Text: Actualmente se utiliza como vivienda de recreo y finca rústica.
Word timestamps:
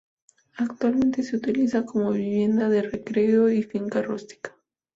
Actualmente 0.57 1.21
se 1.21 1.35
utiliza 1.35 1.85
como 1.85 2.11
vivienda 2.11 2.69
de 2.69 2.81
recreo 2.81 3.51
y 3.51 3.61
finca 3.61 4.01
rústica. 4.01 4.57